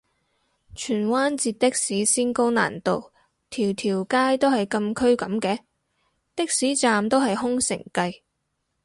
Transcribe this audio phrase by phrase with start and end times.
[0.75, 3.11] 荃灣截的士先高難度，
[3.51, 5.59] 條條街都係禁區噉嘅？
[6.35, 8.21] 的士站都係空城計